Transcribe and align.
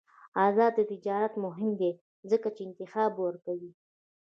آزاد 0.47 0.75
تجارت 0.91 1.33
مهم 1.45 1.71
دی 1.79 1.91
ځکه 2.31 2.47
چې 2.55 2.61
انتخاب 2.67 3.11
ورکوي. 3.25 3.71